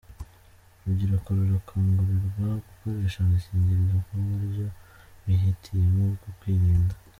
Urubyiruko 0.81 1.27
rurakangurirwa 1.37 2.47
gukoresha 2.65 3.17
agakingirizo 3.25 3.95
nk’uburyo 4.05 4.65
bihitiyemo 5.25 6.03
bwo 6.15 6.31
kwirinda. 6.39 6.95